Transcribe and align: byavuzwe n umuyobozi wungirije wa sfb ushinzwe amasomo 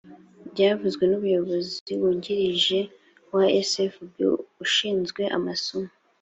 byavuzwe 0.51 1.03
n 1.07 1.11
umuyobozi 1.17 1.91
wungirije 2.01 2.79
wa 3.33 3.43
sfb 3.69 4.15
ushinzwe 4.63 5.21
amasomo 5.37 5.89